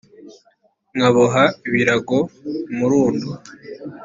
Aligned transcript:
nkaboha 0.95 1.43
ibirago 1.67 2.17
umurundo 2.71 3.29